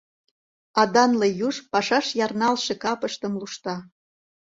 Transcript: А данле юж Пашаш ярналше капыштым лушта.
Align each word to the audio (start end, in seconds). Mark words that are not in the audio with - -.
А 0.79 0.81
данле 0.93 1.27
юж 1.47 1.55
Пашаш 1.71 2.07
ярналше 2.25 2.73
капыштым 2.83 3.33
лушта. 3.39 3.75